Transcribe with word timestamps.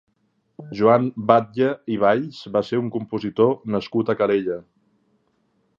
Joan 0.77 1.03
Batlle 1.31 1.67
i 1.97 1.99
Valls 2.05 2.41
va 2.57 2.65
ser 2.71 2.81
un 2.85 2.89
compositor 2.97 3.55
nascut 3.77 4.09
a 4.15 4.19
Calella. 4.23 4.59